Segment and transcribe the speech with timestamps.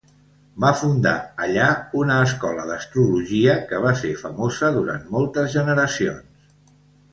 [0.63, 1.11] Va fundar
[1.47, 1.67] allà
[1.99, 6.53] una escola d'astrologia que va ser famosa durant moltes generacions.